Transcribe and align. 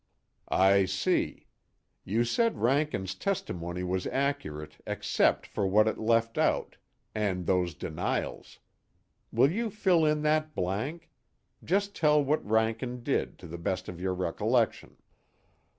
"I 0.49 0.85
see. 0.85 1.45
You 2.03 2.23
said 2.23 2.57
Rankin's 2.57 3.13
testimony 3.13 3.83
was 3.83 4.07
accurate 4.07 4.77
except 4.87 5.45
for 5.45 5.67
what 5.67 5.87
it 5.87 5.99
left 5.99 6.39
out, 6.39 6.77
and 7.13 7.45
those 7.45 7.75
denials. 7.75 8.57
Will 9.31 9.51
you 9.51 9.69
fill 9.69 10.03
in 10.03 10.23
that 10.23 10.55
blank? 10.55 11.11
Just 11.63 11.93
tell 11.95 12.23
what 12.23 12.43
Rankin 12.43 13.03
did, 13.03 13.37
to 13.37 13.47
the 13.47 13.59
best 13.59 13.87
of 13.87 14.01
your 14.01 14.15
recollection." 14.15 14.97